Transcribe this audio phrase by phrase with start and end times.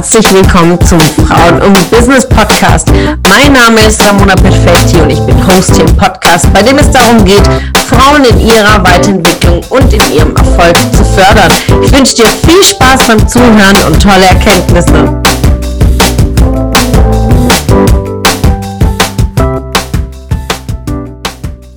[0.00, 2.90] herzlich willkommen zum Frauen und Business Podcast.
[3.28, 6.90] Mein Name ist Ramona Perfetti und ich bin Host hier im Podcast, bei dem es
[6.90, 7.42] darum geht,
[7.86, 11.52] Frauen in ihrer Weiterentwicklung und in ihrem Erfolg zu fördern.
[11.84, 15.20] Ich wünsche dir viel Spaß beim Zuhören und tolle Erkenntnisse.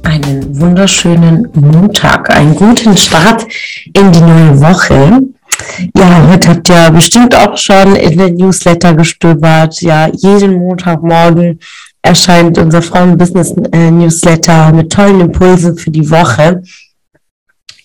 [0.04, 3.46] Einen wunderschönen Montag, einen guten Start
[3.92, 5.33] in die neue Woche.
[5.98, 9.82] Ja, heute habt ihr bestimmt auch schon in den Newsletter gestöbert.
[9.82, 11.60] Ja, jeden Montagmorgen
[12.02, 16.62] erscheint unser Frauen-Business-Newsletter mit tollen Impulsen für die Woche.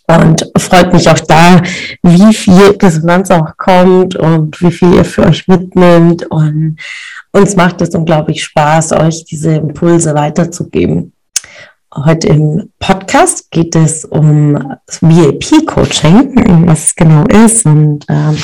[0.06, 1.62] Und freut mich auch da,
[2.02, 6.26] wie viel Resonanz auch kommt und wie viel ihr für euch mitnimmt.
[6.30, 6.76] Und
[7.32, 11.12] uns macht es unglaublich Spaß, euch diese Impulse weiterzugeben.
[11.94, 12.97] Heute im Podcast
[13.50, 14.56] geht es um
[15.00, 18.36] VIP-Coaching, was es genau ist und äh,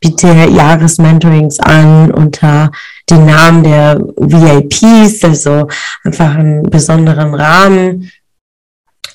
[0.00, 2.70] biete Jahresmentorings an unter
[3.08, 5.68] den Namen der VIPs, also
[6.04, 8.10] einfach einen besonderen Rahmen.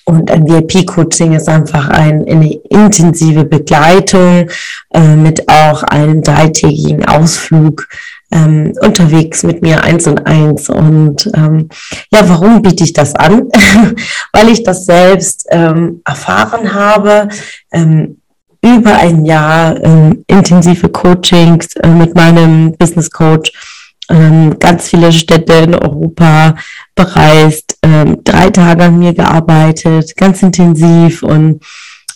[0.05, 4.49] Und ein VIP-Coaching ist einfach ein, eine intensive Begleitung
[4.93, 7.87] äh, mit auch einem dreitägigen Ausflug
[8.33, 10.69] ähm, unterwegs mit mir eins und eins.
[10.69, 11.69] Und ähm,
[12.11, 13.49] ja, warum biete ich das an?
[14.33, 17.29] Weil ich das selbst ähm, erfahren habe.
[17.71, 18.17] Ähm,
[18.63, 23.51] über ein Jahr ähm, intensive Coachings äh, mit meinem Business Coach,
[24.09, 26.55] ähm, ganz viele Städte in Europa
[26.95, 31.61] bereist, ähm, drei Tage an mir gearbeitet, ganz intensiv und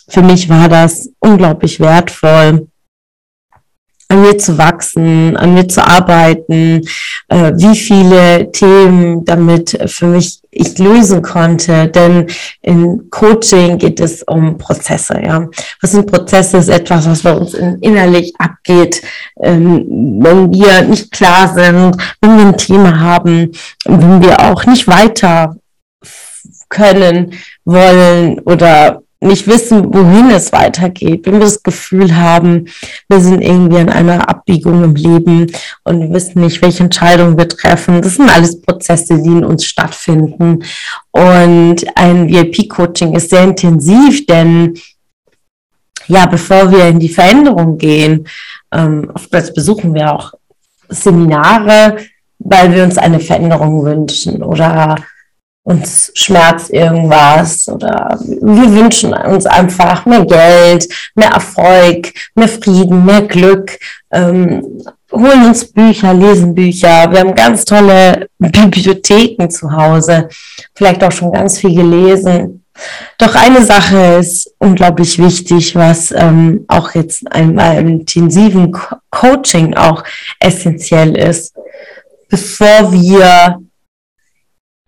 [0.08, 2.68] für mich war das unglaublich wertvoll,
[4.08, 6.82] an mir zu wachsen, an mir zu arbeiten,
[7.28, 11.88] äh, wie viele Themen damit für mich ich lösen konnte.
[11.88, 12.26] Denn
[12.62, 15.20] in Coaching geht es um Prozesse.
[15.22, 15.46] Ja,
[15.82, 16.56] was sind Prozesse?
[16.56, 19.02] Ist etwas, was bei uns innerlich abgeht,
[19.42, 19.84] ähm,
[20.20, 23.52] wenn wir nicht klar sind, wenn wir ein Thema haben,
[23.84, 25.56] wenn wir auch nicht weiter
[26.70, 27.34] können
[27.64, 32.66] wollen oder nicht wissen, wohin es weitergeht, wenn wir das Gefühl haben,
[33.08, 35.50] wir sind irgendwie an einer Abbiegung im Leben
[35.82, 38.00] und wir wissen nicht, welche Entscheidungen wir treffen.
[38.00, 40.62] Das sind alles Prozesse, die in uns stattfinden.
[41.10, 44.78] Und ein VIP-Coaching ist sehr intensiv, denn
[46.06, 48.26] ja, bevor wir in die Veränderung gehen,
[48.72, 50.32] ähm, oftmals besuchen wir auch
[50.88, 51.98] Seminare,
[52.38, 54.96] weil wir uns eine Veränderung wünschen oder
[55.68, 63.20] uns schmerzt irgendwas oder wir wünschen uns einfach mehr Geld, mehr Erfolg, mehr Frieden, mehr
[63.20, 63.78] Glück,
[64.10, 64.62] ähm,
[65.12, 67.10] holen uns Bücher, lesen Bücher.
[67.10, 70.30] Wir haben ganz tolle Bibliotheken zu Hause,
[70.74, 72.64] vielleicht auch schon ganz viel gelesen.
[73.18, 79.74] Doch eine Sache ist unglaublich wichtig, was ähm, auch jetzt einmal im intensiven Co Coaching
[79.74, 80.02] auch
[80.40, 81.54] essentiell ist.
[82.30, 83.58] Bevor wir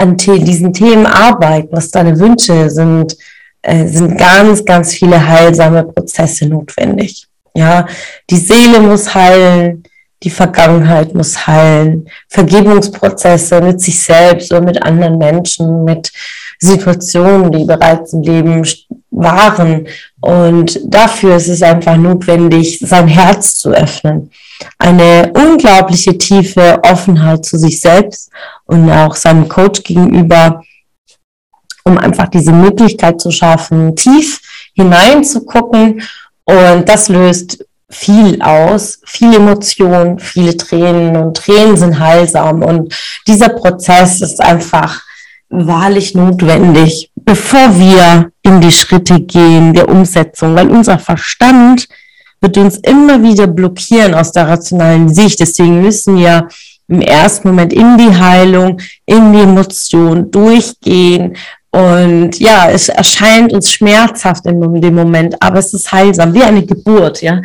[0.00, 3.16] an diesen Themen arbeiten, was deine Wünsche sind,
[3.62, 7.27] äh, sind ganz, ganz viele heilsame Prozesse notwendig.
[7.55, 7.87] Ja,
[8.31, 9.83] die Seele muss heilen,
[10.22, 16.11] die Vergangenheit muss heilen, Vergebungsprozesse mit sich selbst oder mit anderen Menschen, mit
[16.60, 18.65] Situationen, die bereits im Leben
[19.10, 19.88] waren.
[20.21, 24.31] Und dafür ist es einfach notwendig, sein Herz zu öffnen.
[24.78, 28.31] Eine unglaubliche tiefe Offenheit zu sich selbst
[28.66, 30.62] und auch seinem Coach gegenüber,
[31.84, 34.41] um einfach diese Möglichkeit zu schaffen, tief
[34.75, 36.03] hineinzugucken.
[36.44, 42.62] Und das löst viel aus, viel Emotion, viele Tränen und Tränen sind heilsam.
[42.62, 42.94] Und
[43.26, 45.00] dieser Prozess ist einfach
[45.50, 51.88] wahrlich notwendig, bevor wir in die Schritte gehen der Umsetzung, weil unser Verstand
[52.41, 55.41] wird uns immer wieder blockieren aus der rationalen Sicht.
[55.41, 56.49] Deswegen müssen wir
[56.88, 61.37] im ersten Moment in die Heilung, in die Emotion durchgehen.
[61.71, 66.64] Und ja, es erscheint uns schmerzhaft in dem Moment, aber es ist heilsam, wie eine
[66.64, 67.43] Geburt, ja.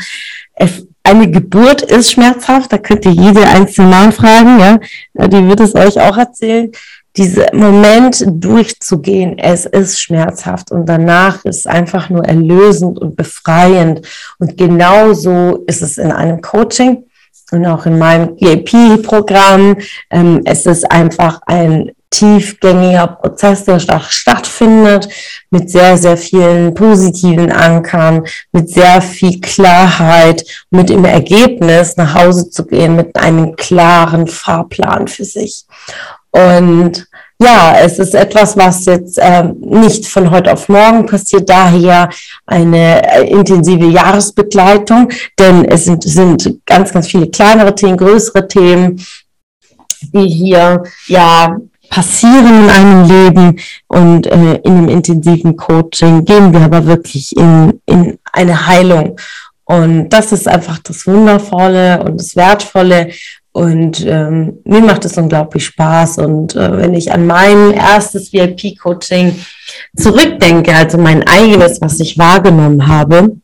[1.03, 4.79] Eine Geburt ist schmerzhaft, da könnt ihr jede einzelne nachfragen, ja.
[5.27, 6.71] Die wird es euch auch erzählen
[7.17, 14.01] dieser Moment durchzugehen, es ist schmerzhaft und danach ist einfach nur erlösend und befreiend.
[14.39, 17.05] Und genauso ist es in einem Coaching
[17.51, 19.77] und auch in meinem EAP-Programm.
[20.09, 25.09] Ähm, es ist einfach ein tiefgängiger Prozess, der stattfindet,
[25.49, 32.49] mit sehr, sehr vielen positiven Ankern, mit sehr viel Klarheit, mit dem Ergebnis nach Hause
[32.49, 35.65] zu gehen, mit einem klaren Fahrplan für sich.
[36.35, 37.07] Und
[37.39, 42.09] ja, es ist etwas, was jetzt ähm, nicht von heute auf morgen passiert, daher
[42.45, 45.09] eine äh, intensive Jahresbegleitung,
[45.39, 49.05] denn es sind, sind ganz, ganz viele kleinere Themen, größere Themen,
[50.13, 51.57] die hier ja
[51.89, 57.81] passieren in einem Leben und äh, in einem intensiven Coaching gehen wir aber wirklich in,
[57.85, 59.17] in eine Heilung.
[59.65, 63.11] Und das ist einfach das Wundervolle und das Wertvolle.
[63.55, 66.17] Und ähm, mir macht es unglaublich Spaß.
[66.17, 69.33] Und äh, wenn ich an mein erstes VIP-Coaching
[69.95, 73.37] zurückdenke, also mein eigenes, was ich wahrgenommen habe,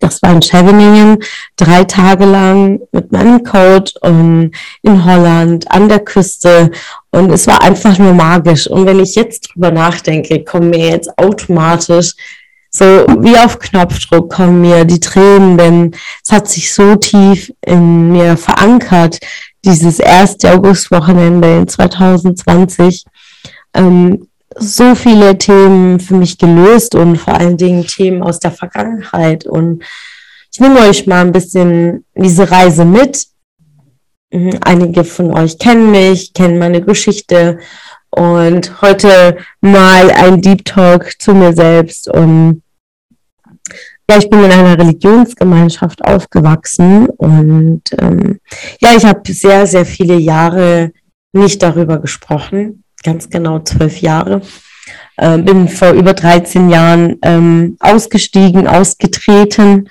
[0.00, 1.18] das war in Scheveningen,
[1.54, 4.50] drei Tage lang mit meinem Coach und
[4.82, 6.72] in Holland an der Küste.
[7.12, 8.66] Und es war einfach nur magisch.
[8.66, 12.14] Und wenn ich jetzt drüber nachdenke, kommen mir jetzt automatisch
[12.70, 15.94] so wie auf Knopfdruck kommen mir die Tränen, denn
[16.24, 19.18] es hat sich so tief in mir verankert,
[19.64, 23.04] dieses erste Augustwochenende in 2020.
[23.74, 29.46] Ähm, so viele Themen für mich gelöst und vor allen Dingen Themen aus der Vergangenheit.
[29.46, 29.82] Und
[30.52, 33.26] ich nehme euch mal ein bisschen diese Reise mit.
[34.32, 37.58] Mhm, einige von euch kennen mich, kennen meine Geschichte
[38.10, 42.08] und heute mal ein Deep Talk zu mir selbst.
[42.08, 42.62] Und
[44.08, 48.40] ja, ich bin in einer Religionsgemeinschaft aufgewachsen und ähm,
[48.80, 50.92] ja, ich habe sehr, sehr viele Jahre
[51.32, 54.42] nicht darüber gesprochen ganz genau zwölf Jahre.
[55.16, 59.88] Äh, bin vor über 13 Jahren ähm, ausgestiegen, ausgetreten.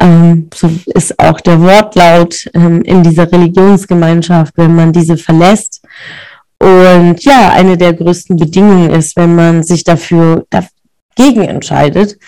[0.00, 5.82] Ähm, so ist auch der Wortlaut ähm, in dieser Religionsgemeinschaft, wenn man diese verlässt.
[6.62, 12.20] Und ja, eine der größten Bedingungen ist, wenn man sich dafür dagegen entscheidet,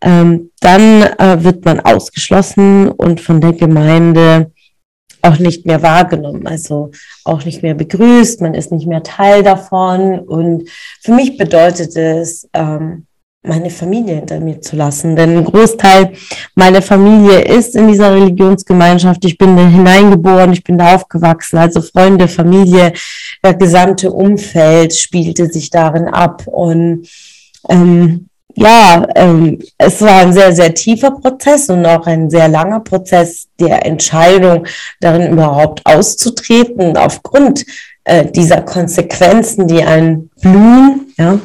[0.00, 4.52] ähm, dann äh, wird man ausgeschlossen und von der Gemeinde
[5.20, 6.92] auch nicht mehr wahrgenommen, also
[7.24, 10.18] auch nicht mehr begrüßt, man ist nicht mehr Teil davon.
[10.18, 10.70] Und
[11.02, 13.06] für mich bedeutet es, ähm,
[13.46, 15.16] meine Familie hinter mir zu lassen.
[15.16, 16.12] Denn ein Großteil
[16.54, 19.24] meiner Familie ist in dieser Religionsgemeinschaft.
[19.24, 21.58] Ich bin da hineingeboren, ich bin da aufgewachsen.
[21.58, 22.92] Also Freunde, Familie,
[23.42, 26.42] das gesamte Umfeld spielte sich darin ab.
[26.46, 27.08] Und
[27.68, 32.80] ähm, ja, ähm, es war ein sehr, sehr tiefer Prozess und auch ein sehr langer
[32.80, 34.66] Prozess der Entscheidung,
[35.00, 37.66] darin überhaupt auszutreten, aufgrund
[38.04, 41.38] äh, dieser Konsequenzen, die einen blühen, ja,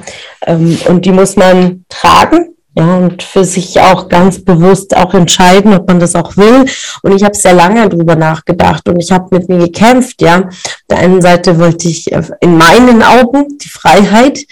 [0.46, 5.74] ähm, und die muss man tragen, ja, und für sich auch ganz bewusst auch entscheiden,
[5.74, 6.66] ob man das auch will.
[7.02, 10.48] Und ich habe sehr lange darüber nachgedacht und ich habe mit mir gekämpft, ja.
[10.48, 14.46] Auf der einen Seite wollte ich äh, in meinen Augen die Freiheit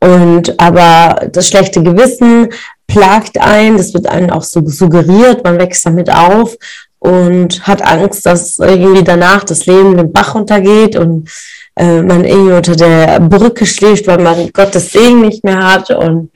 [0.00, 2.48] und aber das schlechte Gewissen
[2.86, 6.56] plagt ein, das wird einem auch so suggeriert, man wächst damit auf
[6.98, 11.28] und hat Angst, dass irgendwie danach das Leben den Bach untergeht und
[11.76, 15.90] äh, man irgendwie unter der Brücke schläft, weil man Gottes Segen nicht mehr hat.
[15.90, 16.30] Und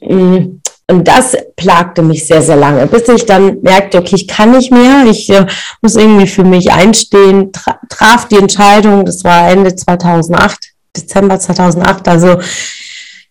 [0.00, 4.52] mm, und das plagte mich sehr, sehr lange, bis ich dann merkte, okay, ich kann
[4.52, 5.46] nicht mehr, ich äh,
[5.82, 12.06] muss irgendwie für mich einstehen, tra traf die Entscheidung, das war Ende 2008, Dezember 2008,
[12.06, 12.38] also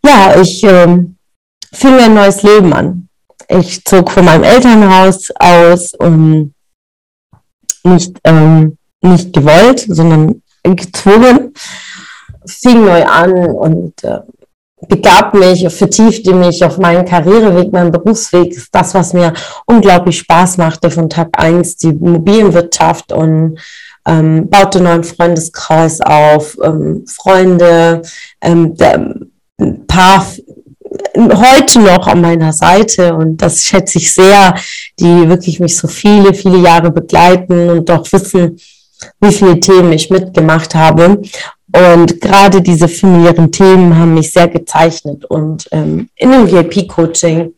[0.06, 1.16] ja, ich ähm,
[1.72, 3.08] fing ein neues Leben an.
[3.48, 6.54] Ich zog von meinem Elternhaus aus und
[7.84, 10.42] nicht, ähm, nicht gewollt, sondern
[10.74, 11.54] gezwungen,
[12.46, 14.20] fing neu an und äh,
[14.88, 19.34] begab mich, vertiefte mich auf meinen Karriereweg, meinen Berufsweg, das, was mir
[19.66, 23.60] unglaublich Spaß machte von Tag eins die Immobilienwirtschaft und
[24.08, 28.02] ähm, baute neuen Freundeskreis auf, ähm, Freunde,
[28.42, 29.16] ähm, der,
[29.58, 30.26] ein paar
[31.18, 34.56] heute noch an meiner Seite und das schätze ich sehr,
[35.00, 38.58] die wirklich mich so viele, viele Jahre begleiten und doch wissen,
[39.20, 41.22] wie viele Themen ich mitgemacht habe.
[41.74, 45.26] Und gerade diese familiären Themen haben mich sehr gezeichnet.
[45.26, 47.54] Und ähm, in dem VIP-Coaching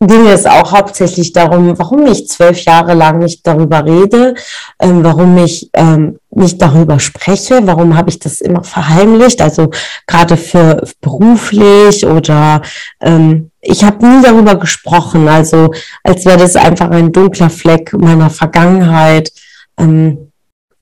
[0.00, 4.34] ging es auch hauptsächlich darum, warum ich zwölf Jahre lang nicht darüber rede,
[4.80, 9.70] ähm, warum ich ähm, nicht darüber spreche, warum habe ich das immer verheimlicht, also
[10.06, 12.60] gerade für beruflich oder
[13.00, 15.72] ähm, ich habe nie darüber gesprochen, also
[16.04, 19.32] als wäre das einfach ein dunkler Fleck meiner Vergangenheit.
[19.78, 20.30] Ähm,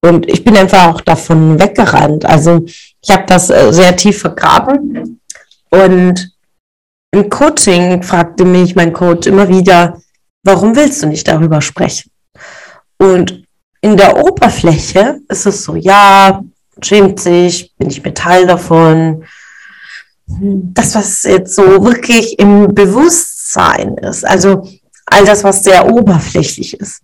[0.02, 2.26] und ich bin einfach auch davon weggerannt.
[2.26, 5.20] Also ich habe das äh, sehr tief vergraben
[5.70, 6.33] und
[7.14, 10.00] im Coaching fragte mich mein Coach immer wieder,
[10.42, 12.10] warum willst du nicht darüber sprechen?
[12.98, 13.44] Und
[13.80, 16.42] in der Oberfläche ist es so, ja,
[16.82, 19.24] schämt sich, bin ich mir Teil davon.
[20.26, 24.66] Das, was jetzt so wirklich im Bewusstsein ist, also
[25.06, 27.02] all das, was sehr oberflächlich ist.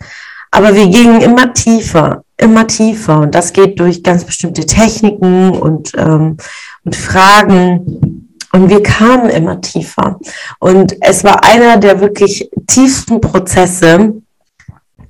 [0.50, 3.20] Aber wir gingen immer tiefer, immer tiefer.
[3.20, 6.38] Und das geht durch ganz bestimmte Techniken und, ähm,
[6.84, 8.29] und Fragen.
[8.52, 10.18] Und wir kamen immer tiefer.
[10.58, 14.14] Und es war einer der wirklich tiefsten Prozesse,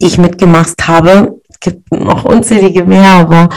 [0.01, 1.41] die ich mitgemacht habe.
[1.49, 3.49] Es gibt noch unzählige mehr, aber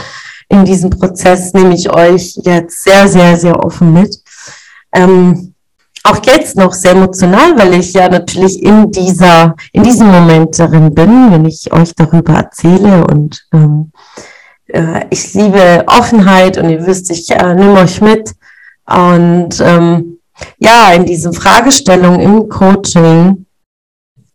[0.48, 4.18] in diesem Prozess nehme ich euch jetzt sehr, sehr, sehr offen mit.
[4.92, 5.54] Ähm,
[6.04, 10.94] auch jetzt noch sehr emotional, weil ich ja natürlich in dieser, in diesem Moment darin
[10.94, 13.90] bin, wenn ich euch darüber erzähle und ähm,
[14.66, 18.34] äh, ich liebe Offenheit und ihr wisst, ich äh, nehme euch mit
[18.86, 20.18] und ähm,
[20.58, 23.46] ja, in diesen Fragestellungen im Coaching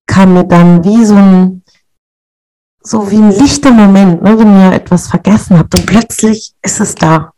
[0.08, 1.64] kam mir dann wie so ein,
[2.82, 6.96] so wie ein lichter Moment, ne, wenn ihr etwas vergessen habt und plötzlich ist es
[6.96, 7.32] da.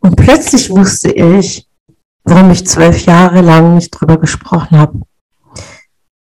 [0.00, 1.66] Und plötzlich wusste ich,
[2.24, 5.00] warum ich zwölf Jahre lang nicht drüber gesprochen habe.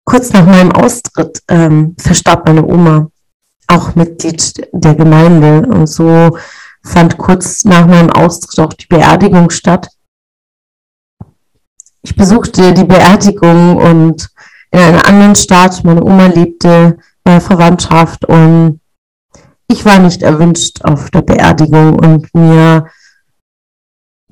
[0.05, 3.11] Kurz nach meinem Austritt ähm, verstarb meine Oma,
[3.69, 5.69] auch Mitglied der Gemeinde.
[5.69, 6.37] Und so
[6.83, 9.89] fand kurz nach meinem Austritt auch die Beerdigung statt.
[12.03, 14.31] Ich besuchte die Beerdigung und
[14.71, 18.81] in einer anderen Stadt, meine Oma lebte bei Verwandtschaft und
[19.67, 22.91] ich war nicht erwünscht auf der Beerdigung und mir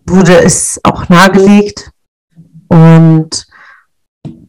[0.06, 1.90] wurde es auch nahegelegt
[2.68, 3.46] und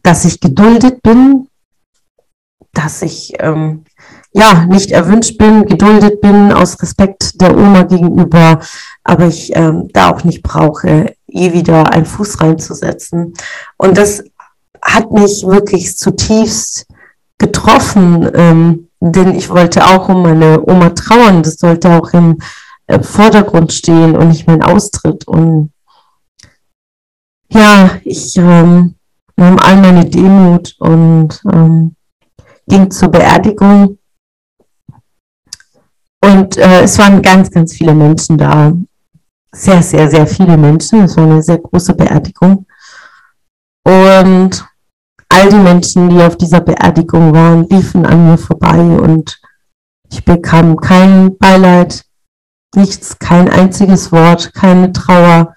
[0.02, 1.48] dass ich geduldet bin,
[2.72, 3.84] dass ich ähm,
[4.32, 8.60] ja nicht erwünscht bin, geduldet bin aus Respekt der Oma gegenüber,
[9.02, 13.34] aber ich ähm, da auch nicht brauche, eh wieder einen Fuß reinzusetzen.
[13.76, 14.22] Und das
[14.82, 16.86] hat mich wirklich zutiefst
[17.38, 21.42] getroffen, ähm, denn ich wollte auch um meine Oma trauern.
[21.42, 22.38] Das sollte auch im
[22.90, 25.26] im Vordergrund stehen und nicht mein Austritt.
[25.26, 25.72] Und
[27.48, 28.96] ja, ich ähm,
[29.36, 31.94] nahm all meine Demut und ähm,
[32.66, 33.98] ging zur Beerdigung.
[36.22, 38.72] Und äh, es waren ganz, ganz viele Menschen da.
[39.52, 41.04] Sehr, sehr, sehr viele Menschen.
[41.04, 42.66] Es war eine sehr große Beerdigung.
[43.84, 44.64] Und
[45.28, 49.40] all die Menschen, die auf dieser Beerdigung waren, liefen an mir vorbei und
[50.10, 52.04] ich bekam kein Beileid,
[52.74, 55.54] nichts, kein einziges Wort, keine Trauer,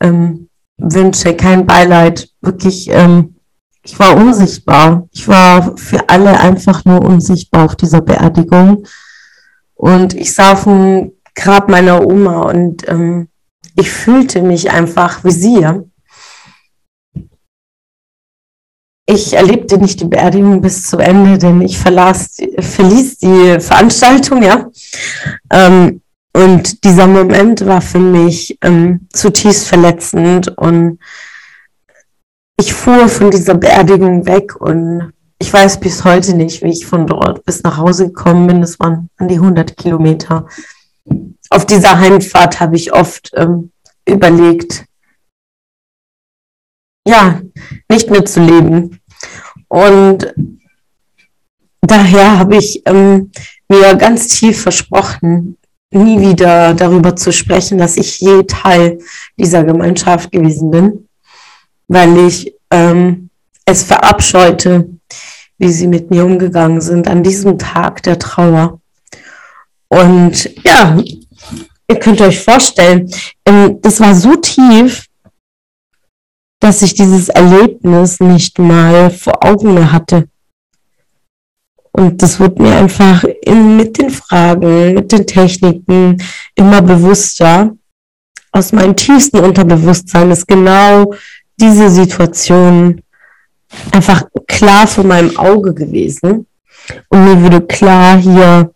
[0.00, 2.28] ähm, Wünsche, kein Beileid.
[2.40, 3.36] Wirklich, ähm,
[3.82, 5.06] ich war unsichtbar.
[5.12, 8.84] Ich war für alle einfach nur unsichtbar auf dieser Beerdigung.
[9.76, 13.28] Und ich sah auf dem Grab meiner Oma und ähm,
[13.76, 15.66] ich fühlte mich einfach wie sie.
[19.08, 24.68] Ich erlebte nicht die Beerdigung bis zu Ende, denn ich verlas, verließ die Veranstaltung, ja.
[25.52, 26.00] Ähm,
[26.32, 30.98] und dieser Moment war für mich ähm, zutiefst verletzend und
[32.58, 37.06] ich fuhr von dieser Beerdigung weg und ich weiß bis heute nicht, wie ich von
[37.06, 38.62] dort bis nach Hause gekommen bin.
[38.62, 40.46] Es waren an die 100 Kilometer.
[41.50, 43.70] Auf dieser Heimfahrt habe ich oft ähm,
[44.06, 44.86] überlegt,
[47.06, 47.40] ja,
[47.88, 49.00] nicht mehr zu leben.
[49.68, 50.34] Und
[51.80, 53.30] daher habe ich ähm,
[53.68, 55.56] mir ganz tief versprochen,
[55.90, 58.98] nie wieder darüber zu sprechen, dass ich je Teil
[59.36, 61.08] dieser Gemeinschaft gewesen bin,
[61.88, 63.30] weil ich ähm,
[63.64, 64.95] es verabscheute,
[65.58, 68.80] wie sie mit mir umgegangen sind an diesem Tag der Trauer.
[69.88, 70.98] Und ja,
[71.88, 73.10] ihr könnt euch vorstellen,
[73.44, 75.06] ähm, das war so tief,
[76.60, 80.28] dass ich dieses Erlebnis nicht mal vor Augen mehr hatte.
[81.92, 86.22] Und das wird mir einfach in, mit den Fragen, mit den Techniken
[86.54, 87.74] immer bewusster.
[88.52, 91.14] Aus meinem tiefsten Unterbewusstsein ist genau
[91.58, 93.00] diese Situation
[93.92, 96.46] einfach klar vor meinem Auge gewesen.
[97.08, 98.72] Und mir wurde klar, hier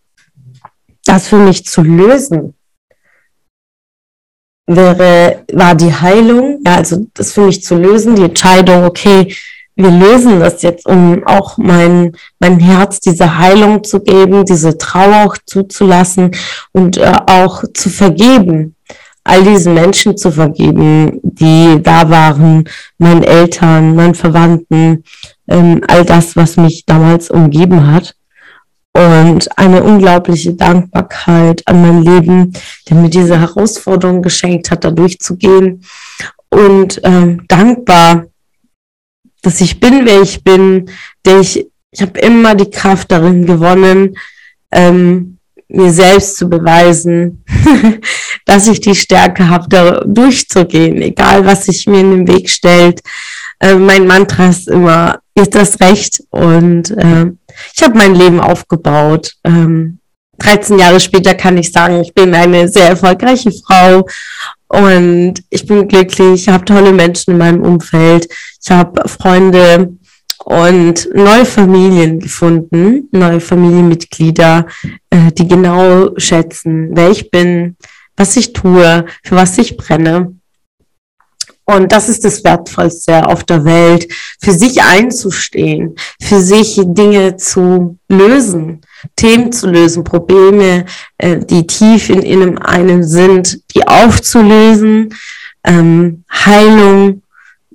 [1.05, 2.55] das für mich zu lösen,
[4.67, 9.35] wäre, war die Heilung, ja, also das für mich zu lösen, die Entscheidung, okay,
[9.77, 15.25] wir lösen das jetzt, um auch mein, mein Herz diese Heilung zu geben, diese Trauer
[15.25, 16.33] auch zuzulassen
[16.73, 18.77] und äh, auch zu vergeben.
[19.25, 22.65] All diesen Menschen zu vergeben, die da waren,
[22.99, 25.05] meinen Eltern, meinen Verwandten,
[25.49, 28.15] ähm, all das, was mich damals umgeben hat.
[28.93, 32.53] Und eine unglaubliche Dankbarkeit an mein Leben,
[32.89, 35.85] der mir diese Herausforderung geschenkt hat, da durchzugehen.
[36.51, 38.25] Und ähm, dankbar
[39.43, 40.91] dass ich bin, wer ich bin,
[41.25, 44.17] der ich, ich habe immer die Kraft darin gewonnen,
[44.71, 45.39] ähm,
[45.73, 47.45] mir selbst zu beweisen,
[48.47, 53.01] dass ich die Stärke habe, da durchzugehen, egal was sich mir in den Weg stellt.
[53.61, 56.23] Äh, mein Mantra ist immer, ist das recht.
[56.31, 57.27] Und äh,
[57.75, 59.35] ich habe mein Leben aufgebaut.
[59.45, 59.99] Ähm,
[60.39, 64.07] 13 Jahre später kann ich sagen, ich bin eine sehr erfolgreiche Frau
[64.69, 68.29] und ich bin glücklich, ich habe tolle Menschen in meinem Umfeld,
[68.63, 69.97] ich habe Freunde
[70.51, 74.67] und neue Familien gefunden, neue Familienmitglieder,
[75.09, 77.77] äh, die genau schätzen, wer ich bin,
[78.17, 80.35] was ich tue, für was ich brenne.
[81.67, 87.97] Und das ist das Wertvollste auf der Welt, für sich einzustehen, für sich Dinge zu
[88.09, 88.81] lösen,
[89.15, 90.85] Themen zu lösen, Probleme,
[91.19, 95.15] äh, die tief in, in einem sind, die aufzulösen,
[95.63, 97.23] ähm, Heilung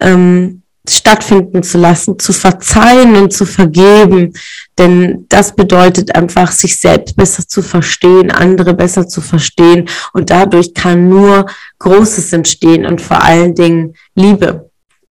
[0.02, 4.34] ähm, stattfinden zu lassen, zu verzeihen und zu vergeben.
[4.78, 9.90] Denn das bedeutet einfach, sich selbst besser zu verstehen, andere besser zu verstehen.
[10.14, 11.46] Und dadurch kann nur
[11.80, 14.70] Großes entstehen und vor allen Dingen Liebe.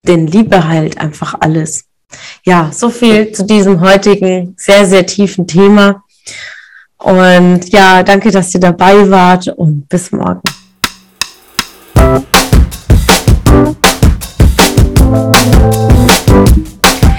[0.03, 1.85] Denn Liebe heilt einfach alles.
[2.43, 6.03] Ja, so viel zu diesem heutigen sehr, sehr tiefen Thema.
[6.97, 10.41] Und ja, danke, dass ihr dabei wart und bis morgen.